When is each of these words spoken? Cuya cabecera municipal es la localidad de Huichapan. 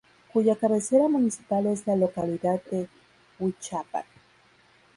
Cuya 0.33 0.55
cabecera 0.55 1.07
municipal 1.07 1.67
es 1.67 1.85
la 1.85 1.95
localidad 1.95 2.59
de 2.71 2.89
Huichapan. 3.37 4.03